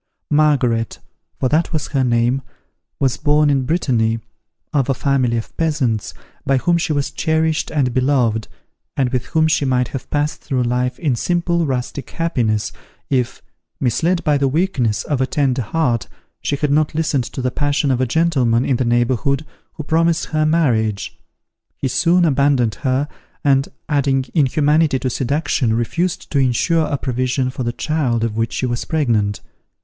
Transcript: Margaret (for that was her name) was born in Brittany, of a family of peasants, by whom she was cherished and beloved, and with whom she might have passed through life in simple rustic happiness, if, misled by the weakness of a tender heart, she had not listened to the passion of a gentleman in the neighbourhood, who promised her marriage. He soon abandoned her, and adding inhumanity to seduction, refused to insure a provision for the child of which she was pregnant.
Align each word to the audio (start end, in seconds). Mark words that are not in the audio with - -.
Margaret 0.31 0.97
(for 1.39 1.47
that 1.49 1.71
was 1.71 1.89
her 1.89 2.03
name) 2.03 2.41
was 2.99 3.17
born 3.17 3.51
in 3.51 3.65
Brittany, 3.67 4.17
of 4.73 4.89
a 4.89 4.95
family 4.95 5.37
of 5.37 5.55
peasants, 5.57 6.15
by 6.43 6.57
whom 6.57 6.79
she 6.79 6.91
was 6.91 7.11
cherished 7.11 7.69
and 7.69 7.93
beloved, 7.93 8.47
and 8.97 9.09
with 9.11 9.27
whom 9.27 9.47
she 9.47 9.63
might 9.63 9.89
have 9.89 10.09
passed 10.09 10.41
through 10.41 10.63
life 10.63 10.97
in 10.97 11.15
simple 11.15 11.67
rustic 11.67 12.09
happiness, 12.09 12.71
if, 13.11 13.43
misled 13.79 14.23
by 14.23 14.39
the 14.39 14.47
weakness 14.47 15.03
of 15.03 15.21
a 15.21 15.27
tender 15.27 15.61
heart, 15.61 16.07
she 16.41 16.55
had 16.55 16.71
not 16.71 16.95
listened 16.95 17.25
to 17.25 17.39
the 17.39 17.51
passion 17.51 17.91
of 17.91 18.01
a 18.01 18.07
gentleman 18.07 18.65
in 18.65 18.77
the 18.77 18.85
neighbourhood, 18.85 19.45
who 19.73 19.83
promised 19.83 20.25
her 20.25 20.47
marriage. 20.47 21.15
He 21.77 21.87
soon 21.87 22.25
abandoned 22.25 22.73
her, 22.81 23.07
and 23.43 23.69
adding 23.87 24.25
inhumanity 24.33 24.97
to 24.97 25.11
seduction, 25.11 25.75
refused 25.75 26.31
to 26.31 26.39
insure 26.39 26.87
a 26.87 26.97
provision 26.97 27.51
for 27.51 27.61
the 27.61 27.71
child 27.71 28.23
of 28.23 28.35
which 28.35 28.53
she 28.53 28.65
was 28.65 28.83
pregnant. 28.83 29.41